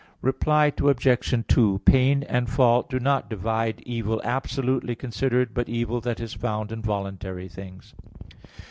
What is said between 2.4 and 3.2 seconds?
fault do